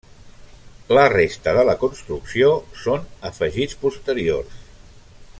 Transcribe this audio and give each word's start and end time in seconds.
La 0.97 1.01
resta 1.13 1.53
de 1.57 1.65
la 1.69 1.75
construcció 1.83 2.49
són 2.85 3.05
afegits 3.29 3.79
posteriors. 3.83 4.65